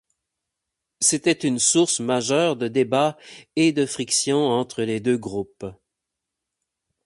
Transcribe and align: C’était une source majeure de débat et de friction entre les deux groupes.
C’était 0.99 1.31
une 1.47 1.59
source 1.59 1.99
majeure 1.99 2.55
de 2.55 2.67
débat 2.67 3.19
et 3.55 3.71
de 3.71 3.85
friction 3.85 4.47
entre 4.47 4.81
les 4.81 4.99
deux 4.99 5.19
groupes. 5.19 5.65